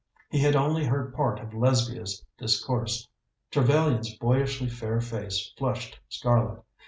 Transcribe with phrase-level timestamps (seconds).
[0.31, 3.07] He had only heard part of Lesbia's discourse.
[3.51, 6.63] Trevellyan's boyishly fair face flushed scarlet.